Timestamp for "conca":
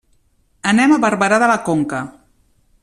1.69-2.03